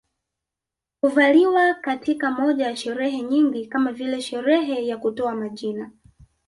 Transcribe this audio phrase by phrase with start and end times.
[1.01, 5.91] Huvaliwa katika moja ya sherehe nyingi kama vile sherehe ya kutoa majina